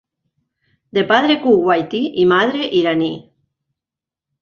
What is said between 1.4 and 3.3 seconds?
kuwaití y madre iraní.